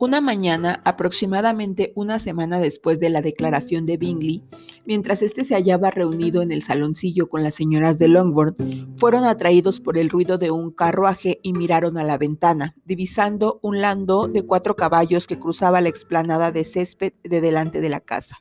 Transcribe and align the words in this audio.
Una 0.00 0.20
mañana, 0.20 0.80
aproximadamente 0.84 1.92
una 1.96 2.20
semana 2.20 2.60
después 2.60 3.00
de 3.00 3.10
la 3.10 3.20
declaración 3.20 3.84
de 3.84 3.96
Bingley, 3.96 4.44
mientras 4.86 5.22
éste 5.22 5.42
se 5.42 5.54
hallaba 5.54 5.90
reunido 5.90 6.40
en 6.40 6.52
el 6.52 6.62
saloncillo 6.62 7.28
con 7.28 7.42
las 7.42 7.56
señoras 7.56 7.98
de 7.98 8.06
Longbourn, 8.06 8.94
fueron 8.96 9.24
atraídos 9.24 9.80
por 9.80 9.98
el 9.98 10.08
ruido 10.08 10.38
de 10.38 10.52
un 10.52 10.70
carruaje 10.70 11.40
y 11.42 11.52
miraron 11.52 11.98
a 11.98 12.04
la 12.04 12.16
ventana, 12.16 12.76
divisando 12.84 13.58
un 13.60 13.80
landó 13.80 14.28
de 14.28 14.46
cuatro 14.46 14.76
caballos 14.76 15.26
que 15.26 15.40
cruzaba 15.40 15.80
la 15.80 15.88
explanada 15.88 16.52
de 16.52 16.62
césped 16.62 17.14
de 17.24 17.40
delante 17.40 17.80
de 17.80 17.88
la 17.88 17.98
casa. 17.98 18.38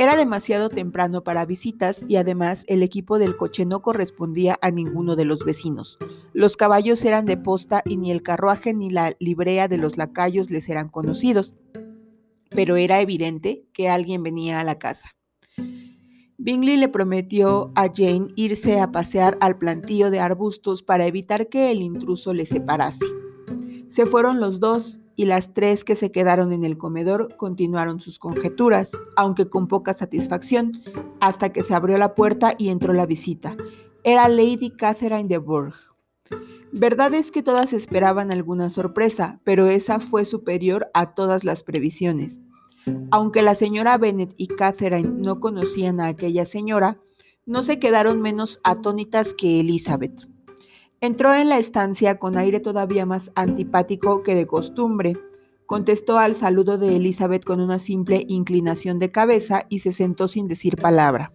Era 0.00 0.14
demasiado 0.14 0.68
temprano 0.68 1.24
para 1.24 1.44
visitas 1.44 2.04
y 2.06 2.14
además 2.14 2.64
el 2.68 2.84
equipo 2.84 3.18
del 3.18 3.34
coche 3.34 3.66
no 3.66 3.82
correspondía 3.82 4.56
a 4.62 4.70
ninguno 4.70 5.16
de 5.16 5.24
los 5.24 5.44
vecinos. 5.44 5.98
Los 6.32 6.56
caballos 6.56 7.04
eran 7.04 7.26
de 7.26 7.36
posta 7.36 7.82
y 7.84 7.96
ni 7.96 8.12
el 8.12 8.22
carruaje 8.22 8.74
ni 8.74 8.90
la 8.90 9.16
librea 9.18 9.66
de 9.66 9.76
los 9.76 9.96
lacayos 9.96 10.50
les 10.50 10.68
eran 10.68 10.88
conocidos, 10.88 11.56
pero 12.50 12.76
era 12.76 13.00
evidente 13.00 13.66
que 13.72 13.88
alguien 13.88 14.22
venía 14.22 14.60
a 14.60 14.64
la 14.64 14.78
casa. 14.78 15.10
Bingley 16.36 16.76
le 16.76 16.88
prometió 16.88 17.72
a 17.74 17.88
Jane 17.92 18.28
irse 18.36 18.78
a 18.78 18.92
pasear 18.92 19.36
al 19.40 19.58
plantío 19.58 20.12
de 20.12 20.20
arbustos 20.20 20.84
para 20.84 21.06
evitar 21.06 21.48
que 21.48 21.72
el 21.72 21.82
intruso 21.82 22.32
le 22.32 22.46
separase. 22.46 23.04
Se 23.90 24.06
fueron 24.06 24.38
los 24.38 24.60
dos 24.60 25.00
y 25.18 25.24
las 25.24 25.52
tres 25.52 25.82
que 25.82 25.96
se 25.96 26.12
quedaron 26.12 26.52
en 26.52 26.62
el 26.62 26.78
comedor 26.78 27.34
continuaron 27.36 28.00
sus 28.00 28.20
conjeturas, 28.20 28.88
aunque 29.16 29.50
con 29.50 29.66
poca 29.66 29.92
satisfacción, 29.92 30.80
hasta 31.18 31.52
que 31.52 31.64
se 31.64 31.74
abrió 31.74 31.98
la 31.98 32.14
puerta 32.14 32.54
y 32.56 32.68
entró 32.68 32.92
la 32.92 33.04
visita. 33.04 33.56
Era 34.04 34.28
Lady 34.28 34.70
Catherine 34.70 35.26
de 35.28 35.38
Bourgh. 35.38 35.74
Verdad 36.70 37.14
es 37.14 37.32
que 37.32 37.42
todas 37.42 37.72
esperaban 37.72 38.32
alguna 38.32 38.70
sorpresa, 38.70 39.40
pero 39.42 39.66
esa 39.66 39.98
fue 39.98 40.24
superior 40.24 40.88
a 40.94 41.14
todas 41.14 41.42
las 41.42 41.64
previsiones. 41.64 42.38
Aunque 43.10 43.42
la 43.42 43.56
señora 43.56 43.98
Bennet 43.98 44.32
y 44.36 44.46
Catherine 44.46 45.10
no 45.16 45.40
conocían 45.40 45.98
a 45.98 46.06
aquella 46.06 46.46
señora, 46.46 46.96
no 47.44 47.64
se 47.64 47.80
quedaron 47.80 48.22
menos 48.22 48.60
atónitas 48.62 49.34
que 49.34 49.58
Elizabeth. 49.58 50.28
Entró 51.00 51.32
en 51.32 51.48
la 51.48 51.58
estancia 51.58 52.18
con 52.18 52.36
aire 52.36 52.58
todavía 52.58 53.06
más 53.06 53.30
antipático 53.36 54.24
que 54.24 54.34
de 54.34 54.48
costumbre. 54.48 55.16
Contestó 55.64 56.18
al 56.18 56.34
saludo 56.34 56.76
de 56.76 56.96
Elizabeth 56.96 57.44
con 57.44 57.60
una 57.60 57.78
simple 57.78 58.24
inclinación 58.26 58.98
de 58.98 59.12
cabeza 59.12 59.64
y 59.68 59.78
se 59.78 59.92
sentó 59.92 60.26
sin 60.26 60.48
decir 60.48 60.76
palabra. 60.76 61.32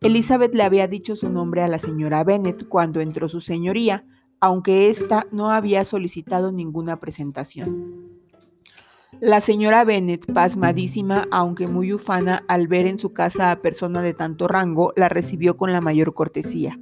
Elizabeth 0.00 0.56
le 0.56 0.64
había 0.64 0.88
dicho 0.88 1.14
su 1.14 1.28
nombre 1.28 1.62
a 1.62 1.68
la 1.68 1.78
señora 1.78 2.24
Bennet 2.24 2.68
cuando 2.68 3.00
entró 3.00 3.28
su 3.28 3.40
señoría, 3.40 4.04
aunque 4.40 4.90
ésta 4.90 5.28
no 5.30 5.52
había 5.52 5.84
solicitado 5.84 6.50
ninguna 6.50 6.98
presentación. 6.98 8.10
La 9.20 9.40
señora 9.40 9.84
Bennet, 9.84 10.32
pasmadísima, 10.32 11.28
aunque 11.30 11.68
muy 11.68 11.92
ufana 11.92 12.42
al 12.48 12.66
ver 12.66 12.88
en 12.88 12.98
su 12.98 13.12
casa 13.12 13.52
a 13.52 13.62
persona 13.62 14.02
de 14.02 14.14
tanto 14.14 14.48
rango, 14.48 14.92
la 14.96 15.08
recibió 15.08 15.56
con 15.56 15.72
la 15.72 15.80
mayor 15.80 16.12
cortesía. 16.12 16.76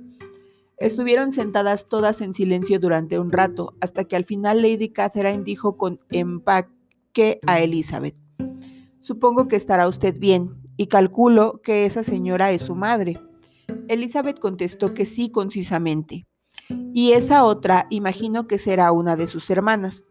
Estuvieron 0.78 1.33
sentadas 1.33 1.89
todas 1.89 2.20
en 2.20 2.34
silencio 2.34 2.81
durante 2.81 3.19
un 3.19 3.31
rato, 3.31 3.75
hasta 3.81 4.05
que 4.05 4.17
al 4.17 4.25
final 4.25 4.62
Lady 4.62 4.89
Catherine 4.89 5.45
dijo 5.45 5.77
con 5.77 5.98
empaque 6.11 7.41
a 7.47 7.61
Elizabeth, 7.61 8.17
Supongo 9.00 9.48
que 9.48 9.56
estará 9.56 9.89
usted 9.89 10.19
bien, 10.19 10.50
y 10.77 10.87
calculo 10.87 11.61
que 11.62 11.84
esa 11.84 12.05
señora 12.05 12.53
es 12.53 12.62
su 12.62 12.75
madre. 12.75 13.20
Elizabeth 13.89 14.39
contestó 14.39 14.95
que 14.95 15.05
sí 15.05 15.31
concisamente. 15.31 16.27
Y 16.93 17.12
esa 17.12 17.45
otra 17.45 17.87
imagino 17.91 18.47
que 18.47 18.59
será 18.59 18.93
una 18.93 19.17
de 19.17 19.27
sus 19.27 19.50
hermanas. 19.50 20.05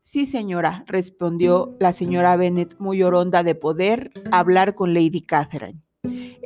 Sí, 0.00 0.26
señora, 0.26 0.84
respondió 0.86 1.76
la 1.80 1.92
señora 1.92 2.36
Bennet, 2.36 2.76
muy 2.78 3.02
oronda 3.02 3.42
de 3.42 3.54
poder 3.54 4.12
hablar 4.30 4.74
con 4.74 4.92
Lady 4.92 5.22
Catherine. 5.22 5.83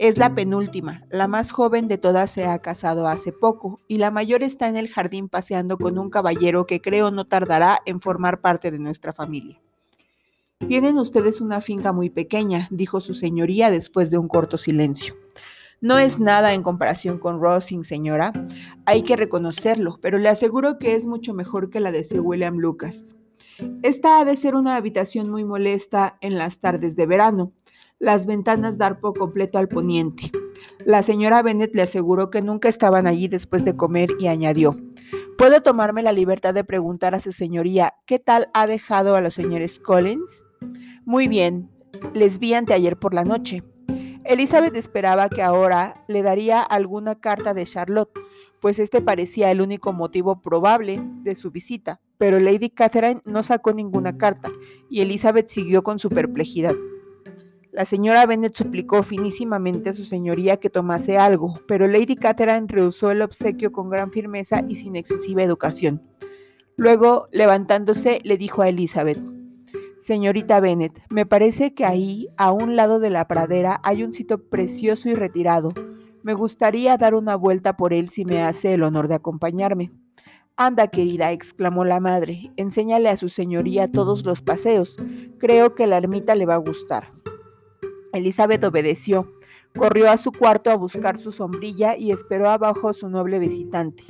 Es 0.01 0.17
la 0.17 0.33
penúltima, 0.33 1.03
la 1.11 1.27
más 1.27 1.51
joven 1.51 1.89
de 1.89 1.99
todas 1.99 2.31
se 2.31 2.47
ha 2.47 2.61
casado 2.61 3.09
hace 3.09 3.33
poco 3.33 3.81
y 3.89 3.97
la 3.97 4.13
mayor 4.13 4.45
está 4.45 4.69
en 4.69 4.77
el 4.77 4.89
jardín 4.89 5.29
paseando 5.29 5.77
con 5.77 5.99
un 5.99 6.09
caballero 6.09 6.67
que 6.69 6.81
creo 6.81 7.11
no 7.11 7.27
tardará 7.27 7.81
en 7.85 8.01
formar 8.01 8.41
parte 8.41 8.71
de 8.71 8.79
nuestra 8.79 9.13
familia. 9.13 9.61
Tienen 10.69 11.01
ustedes 11.01 11.41
una 11.41 11.61
finca 11.61 11.93
muy 11.93 12.11
pequeña, 12.11 12.69
dijo 12.71 13.01
su 13.01 13.13
señoría 13.13 13.73
después 13.73 14.09
de 14.09 14.19
un 14.19 14.29
corto 14.29 14.57
silencio. 14.57 15.17
No 15.81 15.99
es 15.99 16.21
nada 16.21 16.55
en 16.55 16.63
comparación 16.63 17.19
con 17.19 17.41
Rosing, 17.41 17.83
señora. 17.83 18.33
Hay 18.85 19.03
que 19.03 19.17
reconocerlo, 19.17 19.99
pero 20.01 20.19
le 20.19 20.29
aseguro 20.29 20.79
que 20.79 20.95
es 20.95 21.07
mucho 21.07 21.35
mejor 21.35 21.71
que 21.71 21.81
la 21.81 21.91
de 21.91 22.05
Sir 22.05 22.21
William 22.21 22.59
Lucas. 22.59 23.17
Esta 23.83 24.21
ha 24.21 24.25
de 24.25 24.37
ser 24.37 24.55
una 24.55 24.77
habitación 24.77 25.29
muy 25.29 25.43
molesta 25.43 26.19
en 26.21 26.39
las 26.39 26.61
tardes 26.61 26.95
de 26.95 27.07
verano 27.07 27.53
las 27.99 28.27
ventanas 28.27 28.79
dar 28.79 29.01
por 29.01 29.19
completo 29.19 29.59
al 29.59 29.69
poniente. 29.69 30.31
La 30.85 31.03
señora 31.03 31.43
Bennet 31.43 31.75
le 31.75 31.83
aseguró 31.83 32.31
que 32.31 32.43
nunca 32.43 32.69
estaban 32.69 33.07
allí 33.07 33.29
después 33.29 33.65
de 33.65 33.77
comer 33.77 34.11
y 34.19 34.29
añadió, 34.29 34.77
¿puedo 35.37 35.61
tomarme 35.63 36.03
la 36.03 36.13
libertad 36.13 36.55
de 36.55 36.65
preguntar 36.65 37.15
a 37.15 37.21
su 37.21 37.33
señoría 37.33 37.95
qué 38.07 38.19
tal 38.19 38.49
ha 38.55 38.67
dejado 38.67 39.17
a 39.17 39.21
los 39.21 39.35
señores 39.35 39.81
Collins? 39.81 40.45
Muy 41.05 41.29
bien, 41.29 41.71
les 42.15 42.39
vi 42.39 42.55
anteayer 42.55 42.97
por 42.99 43.15
la 43.15 43.25
noche. 43.25 43.63
Elizabeth 44.25 44.77
esperaba 44.77 45.29
que 45.29 45.43
ahora 45.43 46.05
le 46.07 46.23
daría 46.23 46.63
alguna 46.63 47.15
carta 47.15 47.55
de 47.55 47.65
Charlotte, 47.65 48.13
pues 48.61 48.79
este 48.79 49.01
parecía 49.01 49.51
el 49.51 49.61
único 49.61 49.93
motivo 49.93 50.43
probable 50.43 51.01
de 51.23 51.35
su 51.35 51.51
visita, 51.51 52.01
pero 52.19 52.39
Lady 52.39 52.69
Catherine 52.71 53.21
no 53.25 53.43
sacó 53.43 53.73
ninguna 53.73 54.19
carta 54.19 54.51
y 54.91 55.01
Elizabeth 55.01 55.49
siguió 55.49 55.83
con 55.83 55.99
su 55.99 56.11
perplejidad. 56.11 56.75
La 57.79 57.85
señora 57.85 58.27
Bennet 58.27 58.57
suplicó 58.57 59.05
finísimamente 59.05 59.91
a 59.91 59.93
su 59.93 60.05
señoría 60.05 60.57
que 60.57 60.69
tomase 60.69 61.17
algo, 61.17 61.61
pero 61.69 61.87
Lady 61.87 62.17
Catherine 62.17 62.67
rehusó 62.67 63.13
el 63.13 63.23
obsequio 63.23 63.71
con 63.71 63.89
gran 63.89 64.11
firmeza 64.11 64.65
y 64.69 64.75
sin 64.75 64.97
excesiva 64.97 65.45
educación. 65.45 66.03
Luego, 66.75 67.29
levantándose, 67.31 68.19
le 68.25 68.37
dijo 68.37 68.63
a 68.63 68.69
Elizabeth, 68.69 69.21
Señorita 70.01 70.59
Bennet, 70.59 71.01
me 71.09 71.25
parece 71.25 71.73
que 71.73 71.85
ahí, 71.85 72.27
a 72.37 72.51
un 72.51 72.75
lado 72.75 72.99
de 72.99 73.11
la 73.11 73.29
pradera, 73.29 73.81
hay 73.85 74.03
un 74.03 74.13
sitio 74.13 74.43
precioso 74.49 75.09
y 75.09 75.15
retirado. 75.15 75.73
Me 76.25 76.35
gustaría 76.35 76.97
dar 76.97 77.15
una 77.15 77.37
vuelta 77.37 77.77
por 77.77 77.93
él 77.93 78.09
si 78.09 78.25
me 78.25 78.43
hace 78.43 78.75
el 78.75 78.83
honor 78.83 79.07
de 79.07 79.15
acompañarme. 79.15 79.93
Anda, 80.57 80.89
querida, 80.89 81.31
exclamó 81.31 81.85
la 81.85 82.01
madre, 82.01 82.51
enséñale 82.57 83.09
a 83.09 83.17
su 83.17 83.29
señoría 83.29 83.89
todos 83.89 84.25
los 84.25 84.43
paseos. 84.43 84.97
Creo 85.39 85.77
que 85.77 85.87
la 85.87 85.99
ermita 85.99 86.35
le 86.35 86.45
va 86.45 86.55
a 86.55 86.57
gustar. 86.57 87.13
Elizabeth 88.13 88.65
obedeció. 88.65 89.33
Corrió 89.77 90.11
a 90.11 90.17
su 90.17 90.33
cuarto 90.33 90.71
a 90.71 90.77
buscar 90.77 91.19
su 91.19 91.33
sombrilla 91.33 91.97
y 91.97 92.11
esperó 92.11 92.49
abajo 92.49 92.89
a 92.89 92.95
su 92.95 93.09
noble 93.09 93.39
visitante. 93.39 94.05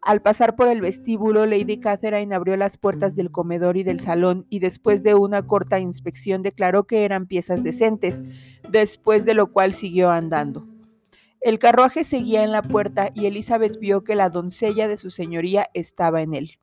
Al 0.00 0.20
pasar 0.20 0.54
por 0.54 0.68
el 0.68 0.80
vestíbulo, 0.80 1.46
Lady 1.46 1.80
Catherine 1.80 2.34
abrió 2.34 2.56
las 2.56 2.76
puertas 2.76 3.16
del 3.16 3.30
comedor 3.30 3.76
y 3.76 3.84
del 3.84 4.00
salón 4.00 4.46
y 4.50 4.58
después 4.58 5.02
de 5.02 5.14
una 5.14 5.46
corta 5.46 5.80
inspección 5.80 6.42
declaró 6.42 6.84
que 6.84 7.04
eran 7.04 7.26
piezas 7.26 7.62
decentes, 7.62 8.22
después 8.68 9.24
de 9.24 9.34
lo 9.34 9.50
cual 9.50 9.72
siguió 9.72 10.10
andando. 10.10 10.66
El 11.40 11.58
carruaje 11.58 12.04
seguía 12.04 12.42
en 12.44 12.52
la 12.52 12.62
puerta 12.62 13.10
y 13.14 13.26
Elizabeth 13.26 13.78
vio 13.78 14.04
que 14.04 14.14
la 14.14 14.30
doncella 14.30 14.88
de 14.88 14.96
su 14.96 15.10
señoría 15.10 15.68
estaba 15.74 16.22
en 16.22 16.34
él. 16.34 16.58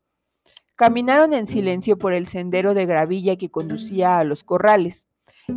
Caminaron 0.75 1.33
en 1.33 1.45
silencio 1.45 1.97
por 1.97 2.13
el 2.13 2.25
sendero 2.25 2.73
de 2.73 2.87
gravilla 2.87 3.35
que 3.35 3.51
conducía 3.51 4.17
a 4.17 4.23
los 4.23 4.43
corrales. 4.43 5.07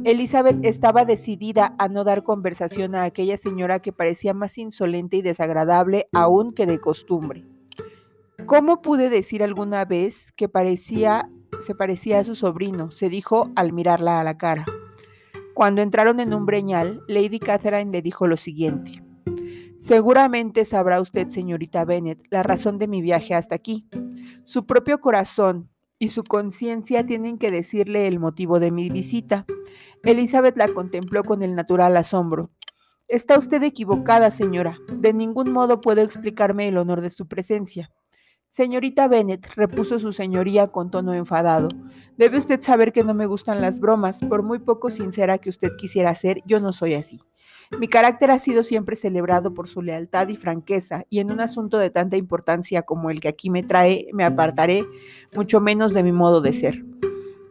Elizabeth 0.02 0.64
estaba 0.64 1.04
decidida 1.04 1.74
a 1.78 1.88
no 1.88 2.04
dar 2.04 2.22
conversación 2.22 2.94
a 2.94 3.04
aquella 3.04 3.36
señora 3.36 3.80
que 3.80 3.92
parecía 3.92 4.34
más 4.34 4.58
insolente 4.58 5.18
y 5.18 5.22
desagradable 5.22 6.08
aún 6.12 6.52
que 6.52 6.66
de 6.66 6.80
costumbre. 6.80 7.44
¿Cómo 8.46 8.82
pude 8.82 9.08
decir 9.08 9.42
alguna 9.42 9.84
vez 9.84 10.32
que 10.32 10.48
parecía, 10.48 11.30
se 11.60 11.74
parecía 11.74 12.18
a 12.18 12.24
su 12.24 12.34
sobrino? 12.34 12.90
se 12.90 13.08
dijo 13.08 13.50
al 13.56 13.72
mirarla 13.72 14.20
a 14.20 14.24
la 14.24 14.36
cara. 14.36 14.64
Cuando 15.54 15.80
entraron 15.80 16.20
en 16.20 16.34
un 16.34 16.44
breñal, 16.44 17.02
Lady 17.08 17.38
Catherine 17.38 17.92
le 17.92 18.02
dijo 18.02 18.26
lo 18.26 18.36
siguiente. 18.36 19.02
Seguramente 19.78 20.64
sabrá 20.64 21.00
usted, 21.00 21.28
señorita 21.28 21.84
Bennet, 21.84 22.26
la 22.30 22.42
razón 22.42 22.78
de 22.78 22.88
mi 22.88 23.00
viaje 23.00 23.34
hasta 23.34 23.54
aquí. 23.54 23.86
Su 24.44 24.66
propio 24.66 25.00
corazón 25.00 25.70
y 25.98 26.08
su 26.08 26.24
conciencia 26.24 27.06
tienen 27.06 27.38
que 27.38 27.50
decirle 27.50 28.06
el 28.06 28.18
motivo 28.18 28.60
de 28.60 28.70
mi 28.70 28.90
visita. 28.90 29.46
Elizabeth 30.02 30.56
la 30.56 30.68
contempló 30.68 31.24
con 31.24 31.42
el 31.42 31.54
natural 31.54 31.96
asombro. 31.96 32.50
Está 33.08 33.38
usted 33.38 33.62
equivocada, 33.62 34.30
señora. 34.30 34.78
De 34.92 35.12
ningún 35.12 35.52
modo 35.52 35.80
puedo 35.80 36.02
explicarme 36.02 36.68
el 36.68 36.78
honor 36.78 37.00
de 37.00 37.10
su 37.10 37.26
presencia. 37.26 37.90
Señorita 38.48 39.08
Bennet, 39.08 39.46
repuso 39.56 39.98
su 39.98 40.12
señoría 40.12 40.68
con 40.68 40.88
tono 40.88 41.12
enfadado, 41.12 41.66
debe 42.16 42.38
usted 42.38 42.62
saber 42.62 42.92
que 42.92 43.02
no 43.02 43.12
me 43.12 43.26
gustan 43.26 43.60
las 43.60 43.80
bromas, 43.80 44.20
por 44.28 44.44
muy 44.44 44.60
poco 44.60 44.90
sincera 44.90 45.38
que 45.38 45.50
usted 45.50 45.70
quisiera 45.76 46.14
ser, 46.14 46.40
yo 46.46 46.60
no 46.60 46.72
soy 46.72 46.94
así. 46.94 47.20
Mi 47.78 47.88
carácter 47.88 48.30
ha 48.30 48.38
sido 48.38 48.62
siempre 48.62 48.96
celebrado 48.96 49.52
por 49.52 49.68
su 49.68 49.82
lealtad 49.82 50.28
y 50.28 50.36
franqueza, 50.36 51.04
y 51.10 51.18
en 51.18 51.32
un 51.32 51.40
asunto 51.40 51.78
de 51.78 51.90
tanta 51.90 52.16
importancia 52.16 52.82
como 52.82 53.10
el 53.10 53.20
que 53.20 53.28
aquí 53.28 53.50
me 53.50 53.62
trae, 53.62 54.08
me 54.12 54.24
apartaré 54.24 54.86
mucho 55.34 55.60
menos 55.60 55.92
de 55.92 56.02
mi 56.02 56.12
modo 56.12 56.40
de 56.40 56.52
ser. 56.52 56.84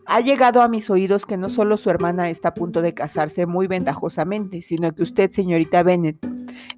Ha 0.06 0.22
llegado 0.22 0.62
a 0.62 0.68
mis 0.68 0.90
oídos 0.90 1.26
que 1.26 1.38
no 1.38 1.50
solo 1.50 1.78
su 1.78 1.90
hermana 1.90 2.30
está 2.30 2.50
a 2.50 2.54
punto 2.54 2.82
de 2.82 2.94
casarse 2.94 3.46
muy 3.46 3.68
ventajosamente, 3.68 4.62
sino 4.62 4.94
que 4.94 5.04
usted, 5.04 5.32
señorita 5.32 5.84
Bennet, 5.84 6.18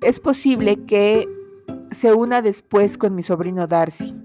es 0.01 0.19
posible 0.19 0.83
que 0.85 1.27
se 1.91 2.13
una 2.13 2.41
después 2.41 2.97
con 2.97 3.15
mi 3.15 3.23
sobrino 3.23 3.67
Darcy, 3.67 4.15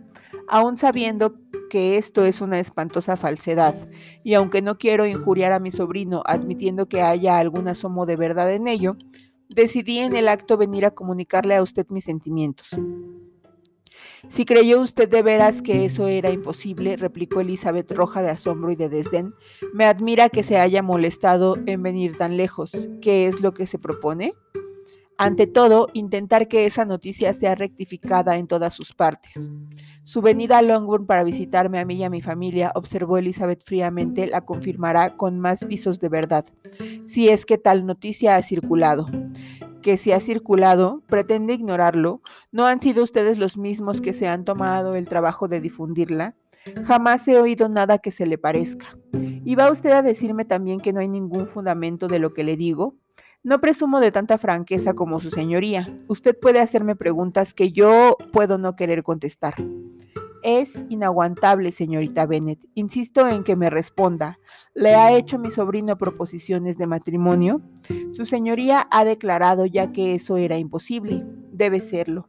aun 0.49 0.77
sabiendo 0.77 1.35
que 1.71 1.97
esto 1.97 2.27
es 2.27 2.43
una 2.43 2.61
espantosa 2.61 3.17
falsedad, 3.17 3.89
y 4.23 4.35
aunque 4.35 4.61
no 4.61 4.77
quiero 4.77 5.07
injuriar 5.07 5.53
a 5.53 5.61
mi 5.61 5.71
sobrino 5.71 6.23
admitiendo 6.27 6.87
que 6.87 7.01
haya 7.01 7.39
algún 7.39 7.69
asomo 7.69 8.05
de 8.05 8.17
verdad 8.17 8.53
en 8.53 8.69
ello, 8.69 8.99
decidí 9.49 10.01
en 10.01 10.15
el 10.15 10.29
acto 10.29 10.59
venir 10.59 10.85
a 10.85 10.91
comunicarle 10.91 11.55
a 11.55 11.63
usted 11.63 11.87
mis 11.89 12.05
sentimientos. 12.05 12.79
Si 14.29 14.45
creyó 14.45 14.81
usted 14.83 15.09
de 15.09 15.23
veras 15.23 15.63
que 15.63 15.87
eso 15.87 16.07
era 16.07 16.31
imposible, 16.31 16.97
replicó 16.97 17.41
Elizabeth 17.41 17.91
roja 17.91 18.21
de 18.21 18.31
asombro 18.31 18.71
y 18.71 18.77
de 18.77 18.91
desdén, 18.91 19.35
me 19.73 19.87
admira 19.87 20.29
que 20.29 20.43
se 20.43 20.59
haya 20.59 20.83
molestado 20.83 21.57
en 21.67 21.83
venir 21.83 22.19
tan 22.19 22.37
lejos. 22.37 22.71
¿Qué 23.01 23.27
es 23.27 23.41
lo 23.41 23.55
que 23.55 23.67
se 23.67 23.79
propone? 23.79 24.35
Ante 25.23 25.47
todo, 25.47 25.89
intentar 25.93 26.49
que 26.49 26.65
esa 26.65 26.87
noticia 26.87 27.35
sea 27.35 27.55
rectificada 27.55 28.39
en 28.39 28.47
todas 28.47 28.73
sus 28.73 28.95
partes. 28.95 29.51
Su 30.03 30.23
venida 30.23 30.57
a 30.57 30.63
Longbourn 30.63 31.05
para 31.05 31.25
visitarme 31.25 31.79
a 31.79 31.85
mí 31.85 31.97
y 31.97 32.05
a 32.05 32.09
mi 32.09 32.23
familia, 32.23 32.73
observó 32.75 33.19
Elizabeth 33.19 33.63
fríamente, 33.63 34.27
la 34.27 34.47
confirmará 34.47 35.19
con 35.19 35.39
más 35.39 35.69
visos 35.69 36.01
de 36.01 36.09
verdad, 36.09 36.47
si 37.05 37.29
es 37.29 37.45
que 37.45 37.59
tal 37.59 37.85
noticia 37.85 38.37
ha 38.37 38.43
circulado. 38.43 39.11
Que 39.83 39.99
si 39.99 40.13
ha 40.13 40.21
circulado, 40.21 41.03
pretende 41.07 41.53
ignorarlo, 41.53 42.23
¿no 42.51 42.65
han 42.65 42.81
sido 42.81 43.05
ustedes 43.05 43.37
los 43.37 43.59
mismos 43.59 44.01
que 44.01 44.15
se 44.15 44.27
han 44.27 44.47
tomado 44.47 44.95
el 44.95 45.07
trabajo 45.07 45.49
de 45.49 45.61
difundirla? 45.61 46.35
Jamás 46.87 47.29
he 47.29 47.39
oído 47.39 47.69
nada 47.69 47.99
que 47.99 48.11
se 48.11 48.25
le 48.25 48.39
parezca. 48.39 48.97
¿Y 49.13 49.55
va 49.55 49.71
usted 49.71 49.91
a 49.91 50.01
decirme 50.01 50.47
también 50.47 50.81
que 50.81 50.95
no 50.95 51.01
hay 51.01 51.09
ningún 51.09 51.47
fundamento 51.47 52.09
de 52.09 52.21
lo 52.21 52.33
que 52.33 52.43
le 52.43 52.57
digo? 52.57 52.95
No 53.43 53.59
presumo 53.59 54.01
de 54.01 54.13
tanta 54.13 54.37
franqueza 54.37 54.93
como 54.93 55.19
su 55.19 55.31
señoría. 55.31 55.89
Usted 56.09 56.39
puede 56.39 56.61
hacerme 56.61 56.95
preguntas 56.95 57.55
que 57.55 57.73
yo 57.73 58.19
puedo 58.35 58.59
no 58.59 58.77
querer 58.77 59.03
contestar. 59.03 59.55
Es 60.43 60.85
inaguantable, 60.91 61.73
señorita 61.73 62.27
Bennet. 62.27 62.59
Insisto 62.75 63.27
en 63.29 63.43
que 63.43 63.57
me 63.57 63.71
responda. 63.71 64.39
¿Le 64.75 64.95
ha 64.95 65.17
hecho 65.17 65.39
mi 65.39 65.51
sobrino 65.51 65.97
proposiciones 65.97 66.77
de 66.77 66.87
matrimonio? 66.87 67.63
Su 68.13 68.27
señoría 68.27 68.87
ha 68.91 69.07
declarado 69.07 69.65
ya 69.65 69.91
que 69.91 70.15
eso 70.15 70.37
era 70.37 70.59
imposible. 70.59 71.25
Debe 71.51 71.81
serlo. 71.81 72.29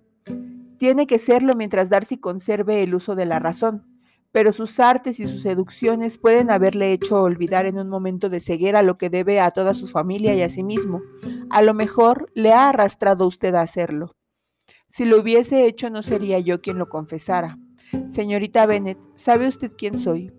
Tiene 0.78 1.08
que 1.08 1.20
serlo 1.20 1.56
mientras 1.56 1.90
Darcy 1.90 2.18
conserve 2.18 2.84
el 2.84 2.96
uso 2.96 3.16
de 3.16 3.26
la 3.26 3.40
razón 3.40 3.91
pero 4.32 4.54
sus 4.54 4.80
artes 4.80 5.20
y 5.20 5.28
sus 5.28 5.42
seducciones 5.42 6.18
pueden 6.18 6.50
haberle 6.52 6.94
hecho 6.94 7.22
olvidar 7.22 7.66
en 7.66 7.78
un 7.78 7.90
momento 7.90 8.30
de 8.30 8.40
ceguera 8.40 8.82
lo 8.82 8.98
que 8.98 9.10
debe 9.10 9.40
a 9.40 9.52
toda 9.52 9.74
su 9.74 9.88
familia 9.88 10.34
y 10.34 10.42
a 10.42 10.50
sí 10.50 10.64
mismo. 10.64 11.02
A 11.50 11.62
lo 11.62 11.74
mejor 11.74 12.32
le 12.34 12.54
ha 12.54 12.70
arrastrado 12.70 13.28
usted 13.28 13.54
a 13.56 13.62
hacerlo. 13.62 14.16
Si 14.88 15.06
lo 15.06 15.20
hubiese 15.20 15.66
hecho 15.66 15.90
no 15.90 16.02
sería 16.02 16.40
yo 16.40 16.62
quien 16.62 16.78
lo 16.78 16.88
confesara. 16.88 17.58
Señorita 18.08 18.66
Bennet, 18.66 18.98
¿sabe 19.16 19.48
usted 19.48 19.72
quién 19.78 19.98
soy? 19.98 20.32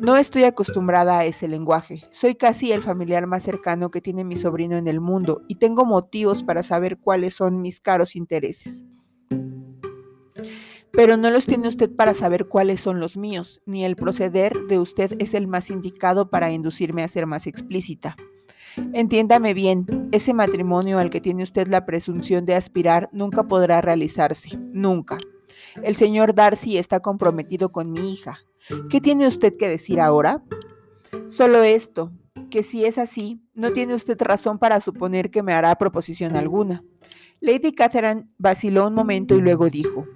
No 0.00 0.16
estoy 0.16 0.44
acostumbrada 0.44 1.18
a 1.18 1.24
ese 1.24 1.46
lenguaje. 1.46 2.02
Soy 2.10 2.34
casi 2.34 2.72
el 2.72 2.82
familiar 2.82 3.26
más 3.26 3.42
cercano 3.42 3.90
que 3.90 4.00
tiene 4.00 4.24
mi 4.24 4.36
sobrino 4.36 4.76
en 4.76 4.88
el 4.88 5.00
mundo 5.00 5.42
y 5.46 5.56
tengo 5.56 5.84
motivos 5.84 6.42
para 6.42 6.62
saber 6.62 6.98
cuáles 6.98 7.34
son 7.34 7.60
mis 7.60 7.80
caros 7.80 8.16
intereses 8.16 8.86
pero 10.92 11.16
no 11.16 11.30
los 11.30 11.46
tiene 11.46 11.68
usted 11.68 11.90
para 11.90 12.14
saber 12.14 12.46
cuáles 12.46 12.80
son 12.80 13.00
los 13.00 13.16
míos, 13.16 13.60
ni 13.66 13.84
el 13.84 13.96
proceder 13.96 14.52
de 14.68 14.78
usted 14.78 15.14
es 15.18 15.34
el 15.34 15.46
más 15.46 15.70
indicado 15.70 16.30
para 16.30 16.50
inducirme 16.50 17.02
a 17.02 17.08
ser 17.08 17.26
más 17.26 17.46
explícita. 17.46 18.16
Entiéndame 18.92 19.54
bien, 19.54 20.08
ese 20.12 20.32
matrimonio 20.32 20.98
al 20.98 21.10
que 21.10 21.20
tiene 21.20 21.42
usted 21.42 21.68
la 21.68 21.86
presunción 21.86 22.44
de 22.44 22.54
aspirar 22.54 23.08
nunca 23.12 23.44
podrá 23.44 23.80
realizarse, 23.80 24.58
nunca. 24.72 25.18
El 25.82 25.96
señor 25.96 26.34
Darcy 26.34 26.78
está 26.78 27.00
comprometido 27.00 27.70
con 27.70 27.92
mi 27.92 28.12
hija. 28.12 28.38
¿Qué 28.88 29.00
tiene 29.00 29.26
usted 29.26 29.56
que 29.56 29.68
decir 29.68 30.00
ahora? 30.00 30.42
Solo 31.28 31.62
esto, 31.62 32.12
que 32.50 32.62
si 32.62 32.84
es 32.84 32.98
así, 32.98 33.40
no 33.54 33.72
tiene 33.72 33.94
usted 33.94 34.20
razón 34.20 34.58
para 34.58 34.80
suponer 34.80 35.30
que 35.30 35.42
me 35.42 35.52
hará 35.52 35.74
proposición 35.76 36.36
alguna. 36.36 36.82
Lady 37.40 37.72
Catherine 37.72 38.26
vaciló 38.38 38.86
un 38.86 38.94
momento 38.94 39.34
y 39.34 39.40
luego 39.40 39.70
dijo, 39.70 40.06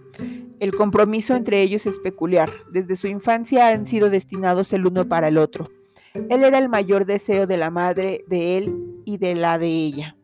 el 0.60 0.74
compromiso 0.74 1.34
entre 1.34 1.62
ellos 1.62 1.86
es 1.86 1.98
peculiar. 1.98 2.50
Desde 2.70 2.96
su 2.96 3.06
infancia 3.06 3.68
han 3.68 3.86
sido 3.86 4.10
destinados 4.10 4.72
el 4.72 4.86
uno 4.86 5.06
para 5.06 5.28
el 5.28 5.38
otro. 5.38 5.68
Él 6.14 6.44
era 6.44 6.58
el 6.58 6.68
mayor 6.68 7.06
deseo 7.06 7.46
de 7.46 7.56
la 7.56 7.70
madre 7.70 8.24
de 8.28 8.56
él 8.56 9.02
y 9.04 9.18
de 9.18 9.34
la 9.34 9.58
de 9.58 9.68
ella. 9.68 10.16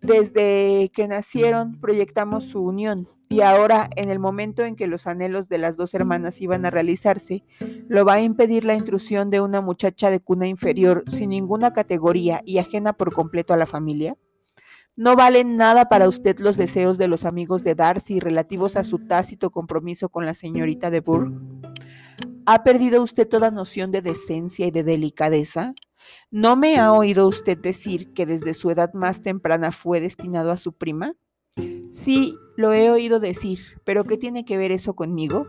Desde 0.00 0.90
que 0.94 1.06
nacieron 1.06 1.80
proyectamos 1.80 2.44
su 2.44 2.62
unión 2.62 3.08
y 3.32 3.40
ahora, 3.40 3.88
en 3.96 4.10
el 4.10 4.18
momento 4.18 4.62
en 4.62 4.76
que 4.76 4.86
los 4.86 5.06
anhelos 5.06 5.48
de 5.48 5.56
las 5.56 5.78
dos 5.78 5.94
hermanas 5.94 6.42
iban 6.42 6.66
a 6.66 6.70
realizarse, 6.70 7.42
lo 7.88 8.04
va 8.04 8.14
a 8.14 8.20
impedir 8.20 8.66
la 8.66 8.74
intrusión 8.74 9.30
de 9.30 9.40
una 9.40 9.62
muchacha 9.62 10.10
de 10.10 10.20
cuna 10.20 10.46
inferior 10.46 11.02
sin 11.06 11.30
ninguna 11.30 11.72
categoría 11.72 12.42
y 12.44 12.58
ajena 12.58 12.92
por 12.92 13.14
completo 13.14 13.54
a 13.54 13.56
la 13.56 13.64
familia. 13.64 14.18
No 14.94 15.16
valen 15.16 15.56
nada 15.56 15.88
para 15.88 16.06
usted 16.06 16.38
los 16.40 16.58
deseos 16.58 16.98
de 16.98 17.08
los 17.08 17.24
amigos 17.24 17.64
de 17.64 17.74
Darcy 17.74 18.20
relativos 18.20 18.76
a 18.76 18.84
su 18.84 18.98
tácito 18.98 19.50
compromiso 19.50 20.10
con 20.10 20.26
la 20.26 20.34
señorita 20.34 20.90
de 20.90 21.00
Burgh. 21.00 21.32
¿Ha 22.44 22.62
perdido 22.62 23.02
usted 23.02 23.26
toda 23.26 23.50
noción 23.50 23.90
de 23.90 24.02
decencia 24.02 24.66
y 24.66 24.70
de 24.70 24.82
delicadeza? 24.82 25.74
¿No 26.30 26.56
me 26.56 26.76
ha 26.78 26.92
oído 26.92 27.26
usted 27.26 27.56
decir 27.56 28.12
que 28.12 28.26
desde 28.26 28.52
su 28.52 28.70
edad 28.70 28.92
más 28.92 29.22
temprana 29.22 29.72
fue 29.72 30.00
destinado 30.00 30.50
a 30.50 30.58
su 30.58 30.72
prima? 30.74 31.14
Sí, 31.90 32.34
lo 32.56 32.74
he 32.74 32.90
oído 32.90 33.18
decir, 33.18 33.60
pero 33.84 34.04
¿qué 34.04 34.18
tiene 34.18 34.44
que 34.44 34.58
ver 34.58 34.72
eso 34.72 34.94
conmigo? 34.94 35.46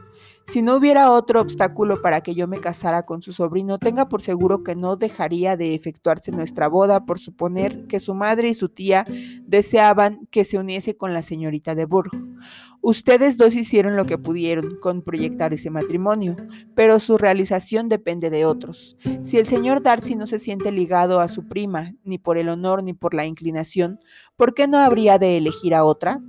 Si 0.48 0.62
no 0.62 0.76
hubiera 0.76 1.12
otro 1.12 1.42
obstáculo 1.42 2.02
para 2.02 2.22
que 2.22 2.36
yo 2.36 2.48
me 2.48 2.60
casara 2.60 3.04
con 3.04 3.22
su 3.22 3.32
sobrino, 3.32 3.80
tenga 3.80 4.10
por 4.10 4.22
seguro 4.22 4.64
que 4.64 4.76
no 4.76 4.98
dejaría 4.98 5.58
de 5.58 5.74
efectuarse 5.74 6.32
nuestra 6.32 6.68
boda 6.68 7.06
por 7.06 7.20
suponer 7.20 7.88
que 7.88 8.00
su 8.00 8.14
madre 8.14 8.50
y 8.50 8.54
su 8.54 8.70
tía 8.70 9.06
deseaban 9.48 10.28
que 10.30 10.44
se 10.44 10.58
uniese 10.58 10.96
con 10.96 11.14
la 11.14 11.22
señorita 11.22 11.76
de 11.76 11.86
Burgh. 11.86 12.12
Ustedes 12.82 13.38
dos 13.38 13.56
hicieron 13.56 13.96
lo 13.96 14.06
que 14.06 14.18
pudieron 14.18 14.76
con 14.82 15.02
proyectar 15.02 15.54
ese 15.54 15.70
matrimonio, 15.70 16.36
pero 16.76 17.00
su 17.00 17.18
realización 17.18 17.88
depende 17.88 18.30
de 18.30 18.46
otros. 18.46 18.98
Si 19.22 19.38
el 19.38 19.48
señor 19.48 19.82
Darcy 19.82 20.16
no 20.16 20.28
se 20.28 20.38
siente 20.38 20.70
ligado 20.72 21.22
a 21.22 21.30
su 21.30 21.48
prima, 21.48 21.94
ni 22.04 22.18
por 22.18 22.38
el 22.38 22.50
honor 22.50 22.84
ni 22.84 22.92
por 22.92 23.14
la 23.14 23.26
inclinación, 23.26 24.02
¿por 24.36 24.54
qué 24.54 24.68
no 24.68 24.80
habría 24.80 25.18
de 25.18 25.38
elegir 25.38 25.74
a 25.74 25.86
otra? 25.86 26.20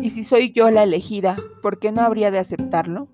Y 0.00 0.10
si 0.10 0.22
soy 0.22 0.52
yo 0.52 0.70
la 0.70 0.84
elegida, 0.84 1.36
¿por 1.60 1.80
qué 1.80 1.90
no 1.90 2.02
habría 2.02 2.30
de 2.30 2.38
aceptarlo? 2.38 3.08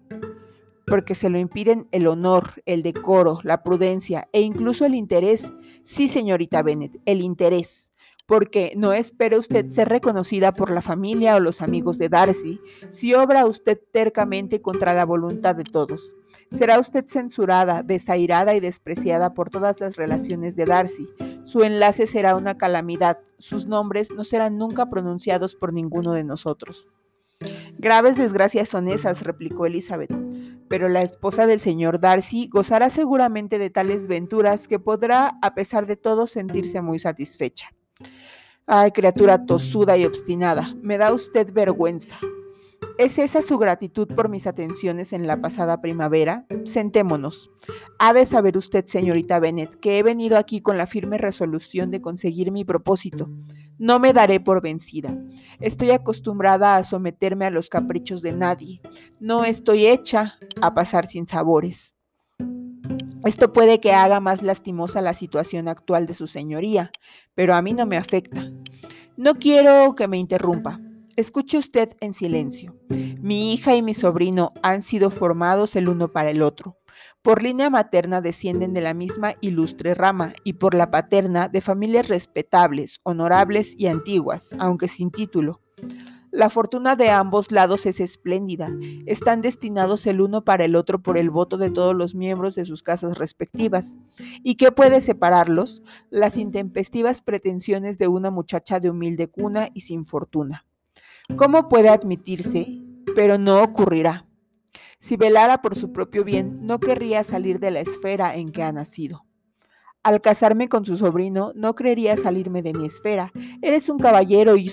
Porque 0.93 1.15
se 1.15 1.31
lo 1.31 1.39
impiden 1.39 1.89
el 1.91 2.07
honor, 2.07 2.63
el 2.67 2.83
decoro, 2.83 3.39
la 3.45 3.63
prudencia 3.63 4.29
e 4.35 4.43
incluso 4.43 4.85
el 4.85 4.95
interés. 4.95 5.51
Sí, 5.85 6.07
señorita 6.07 6.61
Bennet, 6.61 7.01
el 7.07 7.23
interés. 7.23 7.91
Porque 8.27 8.75
no 8.77 8.93
espera 8.93 9.39
usted 9.39 9.71
ser 9.71 9.89
reconocida 9.89 10.53
por 10.53 10.71
la 10.71 10.83
familia 10.83 11.35
o 11.37 11.41
los 11.41 11.63
amigos 11.63 11.97
de 11.97 12.11
Darcy 12.11 12.61
si 12.91 13.15
obra 13.15 13.47
usted 13.47 13.81
tercamente 13.91 14.61
contra 14.61 14.93
la 14.93 15.07
voluntad 15.07 15.55
de 15.55 15.65
todos. 15.65 16.13
Será 16.51 16.79
usted 16.79 17.07
censurada, 17.07 17.83
desairada 17.83 18.55
y 18.55 18.61
despreciada 18.61 19.33
por 19.33 19.49
todas 19.49 19.81
las 19.81 19.97
relaciones 19.97 20.57
de 20.57 20.67
Darcy. 20.67 21.09
Su 21.45 21.63
enlace 21.63 22.07
será 22.07 22.37
una 22.37 22.59
calamidad. 22.59 23.19
Sus 23.39 23.65
nombres 23.65 24.11
no 24.11 24.25
serán 24.25 24.59
nunca 24.59 24.91
pronunciados 24.91 25.55
por 25.55 25.73
ninguno 25.73 26.13
de 26.13 26.25
nosotros. 26.25 26.87
Graves 27.79 28.17
desgracias 28.17 28.69
son 28.69 28.89
esas, 28.89 29.23
replicó 29.23 29.65
Elizabeth 29.65 30.13
pero 30.73 30.89
la 30.89 31.03
esposa 31.03 31.47
del 31.47 31.61
señor 31.61 32.01
Darcy 32.01 32.49
gozará 32.49 32.89
seguramente 32.89 33.59
de 33.59 33.69
tales 33.69 34.07
venturas 34.07 34.67
que 34.67 34.79
podrá, 34.79 35.37
a 35.43 35.55
pesar 35.55 35.85
de 35.85 35.97
todo, 35.97 36.27
sentirse 36.27 36.81
muy 36.81 36.99
satisfecha. 36.99 37.75
Ay, 38.65 38.91
criatura 38.93 39.45
tosuda 39.45 39.99
y 39.99 40.07
obstinada, 40.07 40.75
me 40.81 40.97
da 40.97 41.13
usted 41.13 41.53
vergüenza. 41.53 42.17
¿Es 42.97 43.19
esa 43.19 43.43
su 43.43 43.59
gratitud 43.59 44.09
por 44.09 44.31
mis 44.31 44.47
atenciones 44.47 45.13
en 45.13 45.27
la 45.27 45.43
pasada 45.43 45.83
primavera? 45.83 46.47
Sentémonos. 46.65 47.51
Ha 47.99 48.15
de 48.15 48.25
saber 48.25 48.57
usted, 48.57 48.87
señorita 48.87 49.41
Bennet, 49.41 49.79
que 49.79 49.99
he 49.99 50.03
venido 50.03 50.39
aquí 50.39 50.63
con 50.63 50.79
la 50.79 50.87
firme 50.87 51.19
resolución 51.19 51.91
de 51.91 52.01
conseguir 52.01 52.51
mi 52.51 52.65
propósito. 52.65 53.29
No 53.79 53.99
me 53.99 54.13
daré 54.13 54.41
por 54.41 54.63
vencida. 54.63 55.17
Estoy 55.61 55.91
acostumbrada 55.91 56.77
a 56.77 56.85
someterme 56.85 57.47
a 57.47 57.51
los 57.51 57.69
caprichos 57.69 58.23
de 58.23 58.33
nadie. 58.33 58.81
No 59.21 59.45
estoy 59.45 59.87
hecha 59.87 60.35
a 60.61 60.75
pasar 60.75 61.09
sin 61.09 61.27
sabores. 61.27 61.97
Esto 63.25 63.53
puede 63.53 63.81
que 63.81 63.93
haga 63.93 64.19
más 64.19 64.43
lastimosa 64.43 65.01
la 65.01 65.15
situación 65.15 65.69
actual 65.69 66.07
de 66.07 66.15
su 66.15 66.27
señoría, 66.27 66.91
pero 67.35 67.55
a 67.55 67.63
mí 67.63 67.73
no 67.73 67.87
me 67.87 67.97
afecta. 67.97 68.51
No 69.17 69.35
quiero 69.35 69.95
que 69.95 70.09
me 70.09 70.19
interrumpa. 70.19 70.81
Escuche 71.15 71.59
usted 71.59 71.91
en 72.01 72.15
silencio. 72.15 72.75
Mi 72.89 73.53
hija 73.53 73.77
y 73.77 73.83
mi 73.83 73.95
sobrino 73.95 74.53
han 74.63 74.83
sido 74.83 75.11
formados 75.11 75.77
el 75.77 75.89
uno 75.89 76.09
para 76.09 76.31
el 76.31 76.43
otro. 76.43 76.77
Por 77.23 77.41
línea 77.41 77.71
materna 77.71 78.21
descienden 78.21 78.75
de 78.75 78.81
la 78.81 78.95
misma 78.95 79.35
ilustre 79.41 79.95
rama 79.95 80.33
y 80.43 80.55
por 80.55 80.75
la 80.75 80.91
paterna 80.91 81.49
de 81.49 81.61
familias 81.61 82.09
respetables, 82.09 82.99
honorables 83.05 83.75
y 83.79 83.87
antiguas, 83.87 84.51
aunque 84.59 84.89
sin 84.89 85.13
título. 85.13 85.61
La 86.33 86.51
fortuna 86.51 86.97
de 86.97 87.11
ambos 87.11 87.53
lados 87.53 87.87
es 87.87 88.01
espléndida. 88.01 88.71
Están 89.07 89.41
destinados 89.41 90.05
el 90.09 90.21
uno 90.21 90.43
para 90.45 90.65
el 90.65 90.75
otro 90.75 91.01
por 91.01 91.17
el 91.17 91.31
voto 91.31 91.59
de 91.59 91.71
todos 91.71 91.95
los 91.95 92.17
miembros 92.17 92.57
de 92.57 92.65
sus 92.65 92.83
casas 92.83 93.19
respectivas. 93.19 93.97
¿Y 94.43 94.57
qué 94.57 94.73
puede 94.73 95.01
separarlos? 95.01 95.85
Las 96.11 96.39
intempestivas 96.39 97.23
pretensiones 97.23 97.99
de 97.99 98.09
una 98.09 98.33
muchacha 98.33 98.81
de 98.81 98.91
humilde 98.91 99.29
cuna 99.29 99.69
y 99.75 99.83
sin 99.83 100.07
fortuna. 100.07 100.65
¿Cómo 101.37 101.69
puede 101.69 101.89
admitirse? 101.89 102.83
Pero 103.15 103.39
no 103.39 103.63
ocurrirá. 103.63 104.27
Si 105.03 105.17
velara 105.17 105.63
por 105.63 105.75
su 105.75 105.93
propio 105.93 106.23
bien, 106.23 106.65
no 106.65 106.79
querría 106.79 107.25
salir 107.25 107.59
de 107.59 107.73
la 107.73 107.81
esfera 107.81 108.37
en 108.37 108.53
que 108.53 108.63
ha 108.63 108.71
nacido. 108.71 109.25
Al 110.05 110.21
casarme 110.21 110.69
con 110.69 110.87
su 110.87 110.97
sobrino, 110.97 111.51
no 111.57 111.75
creería 111.75 112.17
salirme 112.17 112.63
de 112.63 112.73
mi 112.73 112.87
esfera. 112.87 113.33
Eres 113.63 113.89
un 113.89 113.99
caballero 113.99 114.55
y 114.55 114.71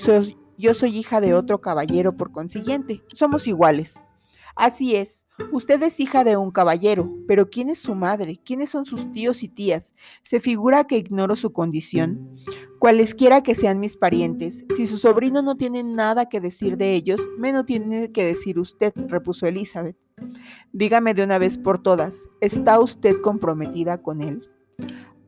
yo 0.55 0.73
soy 0.75 0.97
hija 0.97 1.19
de 1.19 1.33
otro 1.33 1.61
caballero, 1.61 2.15
por 2.15 2.31
consiguiente, 2.31 3.01
somos 3.11 3.47
iguales. 3.47 3.99
Así 4.55 4.95
es, 4.95 5.25
usted 5.51 5.81
es 5.83 5.99
hija 5.99 6.23
de 6.23 6.37
un 6.37 6.51
caballero, 6.51 7.11
pero 7.27 7.49
¿quién 7.49 7.69
es 7.69 7.79
su 7.79 7.95
madre? 7.95 8.39
¿Quiénes 8.43 8.69
son 8.69 8.85
sus 8.85 9.11
tíos 9.11 9.43
y 9.43 9.47
tías? 9.47 9.93
¿Se 10.23 10.39
figura 10.39 10.85
que 10.85 10.97
ignoro 10.97 11.35
su 11.35 11.51
condición? 11.51 12.37
Cualesquiera 12.79 13.41
que 13.41 13.55
sean 13.55 13.79
mis 13.79 13.97
parientes, 13.97 14.65
si 14.75 14.87
su 14.87 14.97
sobrino 14.97 15.41
no 15.41 15.57
tiene 15.57 15.83
nada 15.83 16.29
que 16.29 16.39
decir 16.39 16.77
de 16.77 16.95
ellos, 16.95 17.21
menos 17.37 17.65
tiene 17.65 18.11
que 18.11 18.23
decir 18.23 18.59
usted, 18.59 18.93
repuso 19.07 19.45
Elizabeth. 19.45 19.97
Dígame 20.71 21.13
de 21.13 21.23
una 21.23 21.39
vez 21.39 21.57
por 21.57 21.81
todas, 21.81 22.23
¿está 22.41 22.79
usted 22.79 23.17
comprometida 23.21 24.01
con 24.01 24.21
él? 24.21 24.47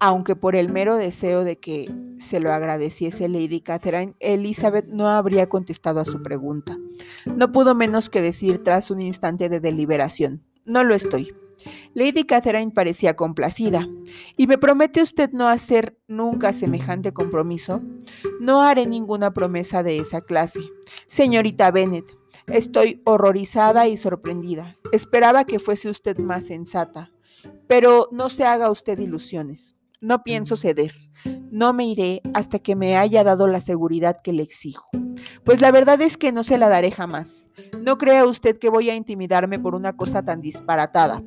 Aunque 0.03 0.35
por 0.35 0.55
el 0.55 0.71
mero 0.73 0.95
deseo 0.95 1.43
de 1.43 1.59
que 1.59 1.93
se 2.17 2.39
lo 2.39 2.51
agradeciese 2.51 3.29
Lady 3.29 3.61
Catherine, 3.61 4.15
Elizabeth 4.19 4.87
no 4.87 5.07
habría 5.07 5.47
contestado 5.47 5.99
a 5.99 6.05
su 6.05 6.23
pregunta. 6.23 6.75
No 7.27 7.51
pudo 7.51 7.75
menos 7.75 8.09
que 8.09 8.19
decir 8.19 8.63
tras 8.63 8.89
un 8.89 8.99
instante 8.99 9.47
de 9.47 9.59
deliberación, 9.59 10.41
no 10.65 10.83
lo 10.83 10.95
estoy. 10.95 11.35
Lady 11.93 12.23
Catherine 12.23 12.71
parecía 12.71 13.15
complacida. 13.15 13.87
¿Y 14.37 14.47
me 14.47 14.57
promete 14.57 15.03
usted 15.03 15.29
no 15.33 15.47
hacer 15.47 15.95
nunca 16.07 16.51
semejante 16.51 17.13
compromiso? 17.13 17.83
No 18.39 18.63
haré 18.63 18.87
ninguna 18.87 19.35
promesa 19.35 19.83
de 19.83 19.99
esa 19.99 20.21
clase. 20.21 20.61
Señorita 21.05 21.69
Bennet, 21.69 22.11
estoy 22.47 23.03
horrorizada 23.03 23.87
y 23.87 23.97
sorprendida. 23.97 24.77
Esperaba 24.91 25.45
que 25.45 25.59
fuese 25.59 25.91
usted 25.91 26.17
más 26.17 26.45
sensata. 26.45 27.11
Pero 27.67 28.09
no 28.11 28.29
se 28.29 28.45
haga 28.45 28.71
usted 28.71 28.97
ilusiones. 28.97 29.75
No 30.01 30.23
pienso 30.23 30.57
ceder. 30.57 30.95
No 31.51 31.73
me 31.73 31.85
iré 31.85 32.23
hasta 32.33 32.57
que 32.57 32.75
me 32.75 32.97
haya 32.97 33.23
dado 33.23 33.45
la 33.45 33.61
seguridad 33.61 34.21
que 34.23 34.33
le 34.33 34.41
exijo. 34.41 34.89
Pues 35.45 35.61
la 35.61 35.71
verdad 35.71 36.01
es 36.01 36.17
que 36.17 36.31
no 36.31 36.43
se 36.43 36.57
la 36.57 36.69
daré 36.69 36.89
jamás. 36.89 37.51
No 37.79 37.99
crea 37.99 38.25
usted 38.25 38.57
que 38.57 38.69
voy 38.69 38.89
a 38.89 38.95
intimidarme 38.95 39.59
por 39.59 39.75
una 39.75 39.95
cosa 39.95 40.23
tan 40.23 40.41
disparatada. 40.41 41.21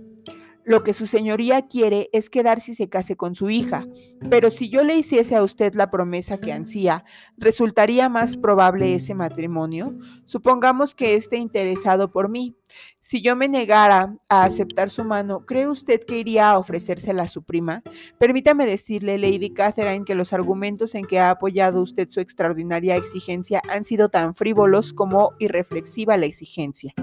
Lo 0.64 0.82
que 0.82 0.92
su 0.92 1.06
señoría 1.06 1.68
quiere 1.68 2.08
es 2.12 2.30
que 2.30 2.42
Darcy 2.42 2.74
se 2.74 2.88
case 2.88 3.16
con 3.16 3.36
su 3.36 3.48
hija, 3.48 3.86
pero 4.28 4.50
si 4.50 4.70
yo 4.70 4.82
le 4.82 4.96
hiciese 4.96 5.36
a 5.36 5.44
usted 5.44 5.74
la 5.74 5.90
promesa 5.90 6.38
que 6.38 6.52
ansía, 6.52 7.04
¿resultaría 7.36 8.08
más 8.08 8.36
probable 8.36 8.94
ese 8.94 9.14
matrimonio? 9.14 9.94
Supongamos 10.24 10.96
que 10.96 11.14
esté 11.14 11.36
interesado 11.36 12.10
por 12.10 12.28
mí. 12.28 12.56
Si 13.00 13.20
yo 13.20 13.36
me 13.36 13.48
negara 13.48 14.16
a 14.30 14.44
aceptar 14.44 14.88
su 14.88 15.04
mano, 15.04 15.44
¿cree 15.44 15.68
usted 15.68 16.00
que 16.06 16.18
iría 16.18 16.50
a 16.50 16.58
ofrecérsela 16.58 17.24
a 17.24 17.28
su 17.28 17.42
prima? 17.42 17.82
Permítame 18.18 18.66
decirle, 18.66 19.18
Lady 19.18 19.50
Catherine, 19.50 20.06
que 20.06 20.14
los 20.14 20.32
argumentos 20.32 20.94
en 20.94 21.04
que 21.04 21.18
ha 21.18 21.30
apoyado 21.30 21.82
usted 21.82 22.08
su 22.10 22.20
extraordinaria 22.20 22.96
exigencia 22.96 23.60
han 23.68 23.84
sido 23.84 24.08
tan 24.08 24.34
frívolos 24.34 24.94
como 24.94 25.32
irreflexiva 25.38 26.16
la 26.16 26.26
exigencia. 26.26 26.94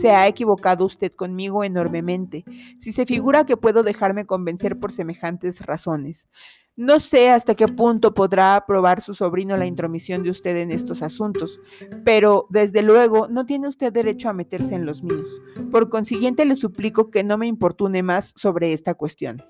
Se 0.00 0.10
ha 0.10 0.28
equivocado 0.28 0.84
usted 0.84 1.12
conmigo 1.12 1.64
enormemente, 1.64 2.44
si 2.78 2.92
se 2.92 3.04
figura 3.04 3.44
que 3.44 3.56
puedo 3.56 3.82
dejarme 3.82 4.26
convencer 4.26 4.78
por 4.78 4.92
semejantes 4.92 5.60
razones. 5.66 6.28
No 6.76 7.00
sé 7.00 7.28
hasta 7.28 7.54
qué 7.54 7.68
punto 7.68 8.14
podrá 8.14 8.56
aprobar 8.56 9.02
su 9.02 9.12
sobrino 9.12 9.58
la 9.58 9.66
intromisión 9.66 10.22
de 10.22 10.30
usted 10.30 10.56
en 10.56 10.70
estos 10.70 11.02
asuntos, 11.02 11.60
pero 12.02 12.46
desde 12.48 12.80
luego 12.80 13.28
no 13.28 13.44
tiene 13.44 13.68
usted 13.68 13.92
derecho 13.92 14.30
a 14.30 14.32
meterse 14.32 14.74
en 14.74 14.86
los 14.86 15.02
míos. 15.02 15.28
Por 15.70 15.90
consiguiente 15.90 16.46
le 16.46 16.56
suplico 16.56 17.10
que 17.10 17.24
no 17.24 17.36
me 17.36 17.46
importune 17.46 18.02
más 18.02 18.32
sobre 18.36 18.72
esta 18.72 18.94
cuestión. 18.94 19.44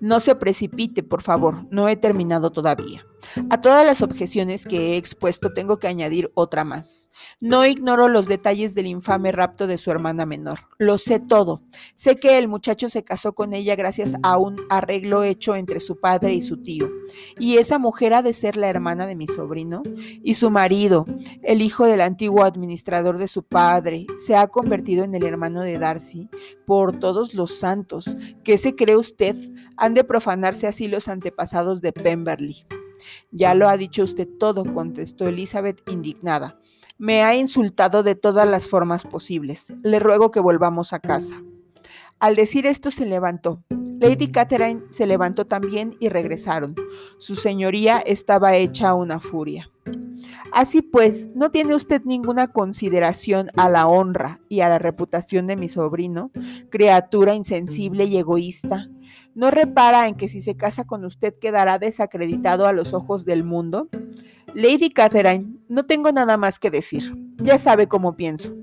No 0.00 0.20
se 0.20 0.36
precipite, 0.36 1.02
por 1.02 1.20
favor, 1.20 1.66
no 1.70 1.88
he 1.88 1.96
terminado 1.96 2.52
todavía. 2.52 3.04
A 3.50 3.60
todas 3.60 3.86
las 3.86 4.02
objeciones 4.02 4.66
que 4.66 4.92
he 4.92 4.96
expuesto 4.96 5.52
tengo 5.54 5.78
que 5.78 5.88
añadir 5.88 6.30
otra 6.34 6.64
más. 6.64 7.10
No 7.40 7.66
ignoro 7.66 8.08
los 8.08 8.26
detalles 8.26 8.74
del 8.74 8.86
infame 8.86 9.32
rapto 9.32 9.66
de 9.66 9.78
su 9.78 9.90
hermana 9.90 10.26
menor. 10.26 10.60
Lo 10.78 10.98
sé 10.98 11.20
todo. 11.20 11.62
Sé 11.94 12.16
que 12.16 12.38
el 12.38 12.48
muchacho 12.48 12.88
se 12.88 13.04
casó 13.04 13.34
con 13.34 13.52
ella 13.52 13.76
gracias 13.76 14.12
a 14.22 14.38
un 14.38 14.56
arreglo 14.70 15.22
hecho 15.22 15.54
entre 15.54 15.80
su 15.80 15.98
padre 15.98 16.34
y 16.34 16.42
su 16.42 16.62
tío. 16.62 16.90
Y 17.38 17.56
esa 17.56 17.78
mujer 17.78 18.14
ha 18.14 18.22
de 18.22 18.32
ser 18.32 18.56
la 18.56 18.68
hermana 18.68 19.06
de 19.06 19.16
mi 19.16 19.26
sobrino. 19.26 19.82
Y 20.22 20.34
su 20.34 20.50
marido, 20.50 21.06
el 21.42 21.62
hijo 21.62 21.86
del 21.86 22.00
antiguo 22.00 22.44
administrador 22.44 23.18
de 23.18 23.28
su 23.28 23.42
padre, 23.42 24.06
se 24.16 24.36
ha 24.36 24.46
convertido 24.48 25.04
en 25.04 25.14
el 25.14 25.24
hermano 25.24 25.62
de 25.62 25.78
Darcy. 25.78 26.28
Por 26.66 26.98
todos 26.98 27.34
los 27.34 27.58
santos, 27.58 28.16
¿qué 28.44 28.58
se 28.58 28.74
cree 28.74 28.96
usted? 28.96 29.36
Han 29.76 29.94
de 29.94 30.04
profanarse 30.04 30.66
así 30.66 30.86
los 30.88 31.08
antepasados 31.08 31.80
de 31.80 31.92
Pemberley. 31.92 32.66
Ya 33.30 33.54
lo 33.54 33.68
ha 33.68 33.76
dicho 33.76 34.02
usted 34.02 34.28
todo, 34.38 34.64
contestó 34.64 35.26
Elizabeth 35.26 35.82
indignada. 35.88 36.58
Me 36.98 37.22
ha 37.22 37.34
insultado 37.34 38.02
de 38.02 38.14
todas 38.14 38.48
las 38.48 38.68
formas 38.68 39.04
posibles. 39.04 39.72
Le 39.82 39.98
ruego 39.98 40.30
que 40.30 40.40
volvamos 40.40 40.92
a 40.92 41.00
casa. 41.00 41.42
Al 42.20 42.36
decir 42.36 42.66
esto 42.66 42.90
se 42.90 43.06
levantó. 43.06 43.62
Lady 43.98 44.30
Catherine 44.30 44.82
se 44.90 45.06
levantó 45.06 45.44
también 45.44 45.96
y 46.00 46.08
regresaron. 46.08 46.74
Su 47.18 47.34
señoría 47.36 47.98
estaba 47.98 48.56
hecha 48.56 48.94
una 48.94 49.18
furia. 49.18 49.68
Así 50.52 50.82
pues, 50.82 51.30
¿no 51.34 51.50
tiene 51.50 51.74
usted 51.74 52.02
ninguna 52.04 52.48
consideración 52.48 53.50
a 53.56 53.68
la 53.68 53.86
honra 53.86 54.38
y 54.48 54.60
a 54.60 54.68
la 54.68 54.78
reputación 54.78 55.46
de 55.46 55.56
mi 55.56 55.68
sobrino, 55.68 56.30
criatura 56.68 57.34
insensible 57.34 58.04
y 58.04 58.18
egoísta? 58.18 58.88
¿No 59.34 59.50
repara 59.50 60.08
en 60.08 60.14
que 60.14 60.28
si 60.28 60.42
se 60.42 60.56
casa 60.56 60.84
con 60.84 61.04
usted 61.04 61.34
quedará 61.40 61.78
desacreditado 61.78 62.66
a 62.66 62.72
los 62.72 62.92
ojos 62.92 63.24
del 63.24 63.44
mundo? 63.44 63.88
Lady 64.54 64.90
Catherine, 64.90 65.56
no 65.68 65.86
tengo 65.86 66.12
nada 66.12 66.36
más 66.36 66.58
que 66.58 66.70
decir. 66.70 67.16
Ya 67.38 67.58
sabe 67.58 67.88
cómo 67.88 68.14
pienso. 68.14 68.54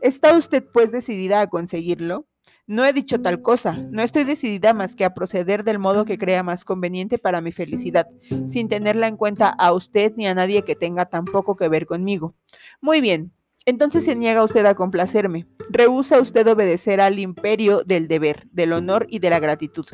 ¿Está 0.00 0.36
usted 0.36 0.64
pues 0.72 0.90
decidida 0.90 1.40
a 1.40 1.46
conseguirlo? 1.46 2.26
No 2.66 2.84
he 2.84 2.92
dicho 2.92 3.22
tal 3.22 3.40
cosa, 3.40 3.72
no 3.90 4.02
estoy 4.02 4.24
decidida 4.24 4.74
más 4.74 4.94
que 4.94 5.04
a 5.04 5.14
proceder 5.14 5.64
del 5.64 5.78
modo 5.78 6.04
que 6.04 6.18
crea 6.18 6.42
más 6.42 6.64
conveniente 6.66 7.16
para 7.16 7.40
mi 7.40 7.50
felicidad, 7.50 8.06
sin 8.46 8.68
tenerla 8.68 9.06
en 9.06 9.16
cuenta 9.16 9.48
a 9.48 9.72
usted 9.72 10.12
ni 10.16 10.26
a 10.26 10.34
nadie 10.34 10.62
que 10.64 10.76
tenga 10.76 11.06
tan 11.06 11.24
poco 11.24 11.56
que 11.56 11.68
ver 11.68 11.86
conmigo. 11.86 12.34
Muy 12.82 13.00
bien, 13.00 13.32
entonces 13.68 14.06
se 14.06 14.16
niega 14.16 14.42
usted 14.42 14.64
a 14.64 14.74
complacerme. 14.74 15.46
Rehúsa 15.68 16.18
usted 16.22 16.48
obedecer 16.48 17.02
al 17.02 17.18
imperio 17.18 17.84
del 17.84 18.08
deber, 18.08 18.48
del 18.50 18.72
honor 18.72 19.06
y 19.10 19.18
de 19.18 19.28
la 19.28 19.40
gratitud. 19.40 19.84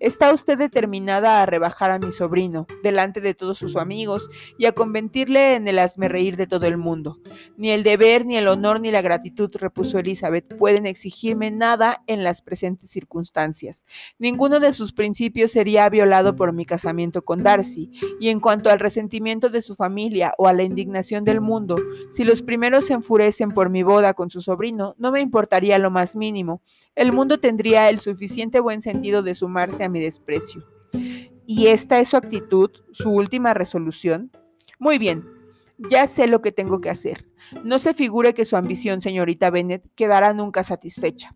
Está 0.00 0.32
usted 0.32 0.58
determinada 0.58 1.40
a 1.40 1.46
rebajar 1.46 1.92
a 1.92 2.00
mi 2.00 2.10
sobrino 2.10 2.66
delante 2.82 3.20
de 3.20 3.34
todos 3.34 3.58
sus 3.58 3.76
amigos 3.76 4.28
y 4.58 4.66
a 4.66 4.72
convertirle 4.72 5.54
en 5.54 5.68
el 5.68 5.78
reír 5.96 6.36
de 6.36 6.48
todo 6.48 6.66
el 6.66 6.78
mundo. 6.78 7.20
Ni 7.56 7.70
el 7.70 7.84
deber, 7.84 8.26
ni 8.26 8.36
el 8.36 8.48
honor, 8.48 8.80
ni 8.80 8.90
la 8.90 9.02
gratitud, 9.02 9.54
repuso 9.54 10.00
Elizabeth, 10.00 10.56
pueden 10.56 10.86
exigirme 10.86 11.52
nada 11.52 12.02
en 12.08 12.24
las 12.24 12.42
presentes 12.42 12.90
circunstancias. 12.90 13.84
Ninguno 14.18 14.58
de 14.58 14.72
sus 14.72 14.92
principios 14.92 15.52
sería 15.52 15.88
violado 15.88 16.34
por 16.34 16.52
mi 16.52 16.64
casamiento 16.64 17.22
con 17.22 17.44
Darcy, 17.44 17.92
y 18.18 18.30
en 18.30 18.40
cuanto 18.40 18.68
al 18.68 18.80
resentimiento 18.80 19.48
de 19.48 19.62
su 19.62 19.76
familia 19.76 20.34
o 20.38 20.48
a 20.48 20.52
la 20.52 20.64
indignación 20.64 21.22
del 21.22 21.40
mundo, 21.40 21.76
si 22.10 22.24
los 22.24 22.42
primeros 22.42 22.86
se 22.86 22.94
por 23.54 23.70
mi 23.70 23.82
boda 23.82 24.14
con 24.14 24.30
su 24.30 24.40
sobrino, 24.40 24.94
no 24.98 25.12
me 25.12 25.20
importaría 25.20 25.78
lo 25.78 25.90
más 25.90 26.16
mínimo. 26.16 26.62
El 26.94 27.12
mundo 27.12 27.38
tendría 27.38 27.90
el 27.90 27.98
suficiente 27.98 28.60
buen 28.60 28.82
sentido 28.82 29.22
de 29.22 29.34
sumarse 29.34 29.84
a 29.84 29.88
mi 29.88 30.00
desprecio. 30.00 30.64
¿Y 31.46 31.66
esta 31.66 32.00
es 32.00 32.08
su 32.08 32.16
actitud, 32.16 32.70
su 32.92 33.10
última 33.10 33.54
resolución? 33.54 34.30
Muy 34.78 34.98
bien, 34.98 35.24
ya 35.90 36.06
sé 36.06 36.26
lo 36.26 36.40
que 36.40 36.52
tengo 36.52 36.80
que 36.80 36.90
hacer. 36.90 37.26
No 37.64 37.78
se 37.78 37.94
figure 37.94 38.34
que 38.34 38.44
su 38.44 38.56
ambición, 38.56 39.00
señorita 39.00 39.50
Bennet, 39.50 39.84
quedará 39.94 40.32
nunca 40.32 40.64
satisfecha. 40.64 41.34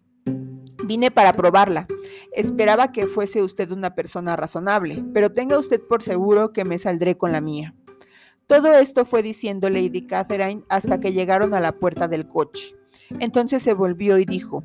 Vine 0.85 1.11
para 1.11 1.33
probarla. 1.33 1.87
Esperaba 2.33 2.93
que 2.93 3.07
fuese 3.07 3.43
usted 3.43 3.71
una 3.71 3.95
persona 3.95 4.37
razonable, 4.37 5.05
pero 5.13 5.33
tenga 5.33 5.59
usted 5.59 5.81
por 5.81 6.03
seguro 6.03 6.53
que 6.53 6.65
me 6.65 6.79
saldré 6.79 7.17
con 7.17 7.33
la 7.33 7.41
mía. 7.41 7.75
Todo 8.47 8.75
esto 8.75 9.05
fue 9.05 9.23
diciendo 9.23 9.69
Lady 9.69 10.07
Catherine 10.07 10.63
hasta 10.69 11.01
que 11.01 11.13
llegaron 11.13 11.53
a 11.55 11.61
la 11.61 11.73
puerta 11.73 12.07
del 12.07 12.29
coche. 12.29 12.77
Entonces 13.19 13.63
se 13.63 13.75
volvió 13.75 14.19
y 14.19 14.25
dijo, 14.25 14.65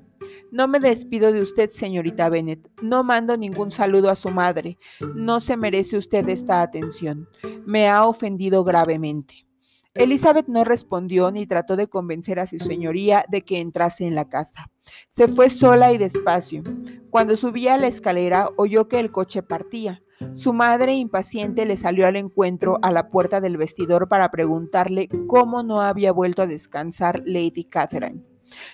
No 0.51 0.67
me 0.67 0.79
despido 0.79 1.31
de 1.31 1.41
usted, 1.41 1.69
señorita 1.71 2.29
Bennet. 2.29 2.59
No 2.81 3.03
mando 3.03 3.38
ningún 3.38 3.71
saludo 3.71 4.09
a 4.09 4.15
su 4.15 4.29
madre. 4.29 4.77
No 5.15 5.39
se 5.39 5.57
merece 5.57 5.97
usted 5.97 6.29
esta 6.29 6.61
atención. 6.61 7.27
Me 7.65 7.89
ha 7.89 8.05
ofendido 8.05 8.63
gravemente. 8.63 9.47
Elizabeth 9.93 10.47
no 10.47 10.63
respondió 10.63 11.31
ni 11.31 11.45
trató 11.45 11.75
de 11.75 11.88
convencer 11.88 12.39
a 12.39 12.47
su 12.47 12.59
señoría 12.59 13.25
de 13.29 13.41
que 13.41 13.59
entrase 13.59 14.05
en 14.05 14.15
la 14.15 14.29
casa. 14.29 14.69
Se 15.09 15.27
fue 15.27 15.50
sola 15.50 15.91
y 15.91 15.97
despacio. 15.97 16.63
Cuando 17.09 17.35
subía 17.35 17.73
a 17.73 17.77
la 17.77 17.88
escalera 17.88 18.50
oyó 18.55 18.88
que 18.88 19.00
el 19.00 19.11
coche 19.11 19.43
partía. 19.43 20.01
Su 20.33 20.53
madre, 20.53 20.95
impaciente, 20.95 21.65
le 21.65 21.77
salió 21.77 22.07
al 22.07 22.15
encuentro 22.15 22.79
a 22.81 22.91
la 22.91 23.09
puerta 23.09 23.41
del 23.41 23.57
vestidor 23.57 24.07
para 24.07 24.31
preguntarle 24.31 25.09
cómo 25.27 25.63
no 25.63 25.81
había 25.81 26.11
vuelto 26.11 26.41
a 26.41 26.47
descansar 26.47 27.21
Lady 27.25 27.63
Catherine. 27.63 28.23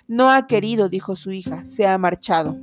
No 0.08 0.32
ha 0.32 0.48
querido, 0.48 0.89
dijo 0.89 1.16
su 1.16 1.32
hija, 1.32 1.66
se 1.66 1.86
ha 1.86 1.98
marchado. 1.98 2.58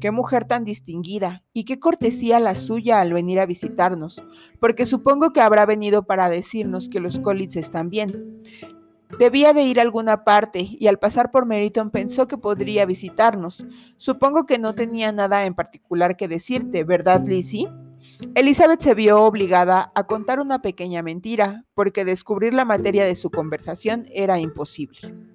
Qué 0.00 0.10
mujer 0.10 0.46
tan 0.46 0.64
distinguida 0.64 1.42
y 1.52 1.64
qué 1.64 1.78
cortesía 1.78 2.40
la 2.40 2.54
suya 2.54 3.00
al 3.00 3.12
venir 3.12 3.40
a 3.40 3.46
visitarnos, 3.46 4.22
porque 4.60 4.86
supongo 4.86 5.32
que 5.32 5.40
habrá 5.40 5.66
venido 5.66 6.04
para 6.04 6.30
decirnos 6.30 6.88
que 6.88 7.00
los 7.00 7.18
Collins 7.18 7.56
están 7.56 7.90
bien. 7.90 8.42
Debía 9.18 9.52
de 9.52 9.62
ir 9.62 9.78
a 9.78 9.82
alguna 9.82 10.24
parte 10.24 10.66
y 10.78 10.86
al 10.86 10.98
pasar 10.98 11.30
por 11.30 11.46
Meriton 11.46 11.90
pensó 11.90 12.26
que 12.26 12.38
podría 12.38 12.84
visitarnos. 12.86 13.64
Supongo 13.96 14.44
que 14.44 14.58
no 14.58 14.74
tenía 14.74 15.12
nada 15.12 15.44
en 15.44 15.54
particular 15.54 16.16
que 16.16 16.26
decirte, 16.26 16.82
¿verdad, 16.82 17.24
Lizzie? 17.24 17.68
Elizabeth 18.34 18.80
se 18.80 18.94
vio 18.94 19.22
obligada 19.22 19.92
a 19.94 20.04
contar 20.06 20.40
una 20.40 20.60
pequeña 20.60 21.02
mentira, 21.02 21.64
porque 21.74 22.04
descubrir 22.04 22.54
la 22.54 22.64
materia 22.64 23.04
de 23.04 23.16
su 23.16 23.30
conversación 23.30 24.06
era 24.12 24.38
imposible. 24.38 25.33